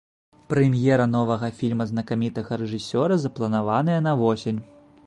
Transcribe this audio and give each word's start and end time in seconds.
Прэм'ера 0.53 1.05
новага 1.17 1.49
фільма 1.59 1.87
знакамітага 1.91 2.61
рэжысёра 2.63 3.13
запланаваная 3.27 4.05
на 4.09 4.21
восень. 4.25 4.59